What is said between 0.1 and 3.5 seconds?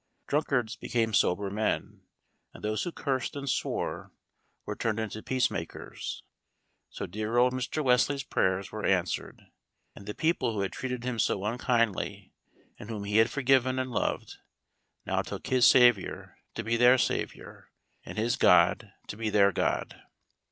Drunkards became sober men, and those who cursed and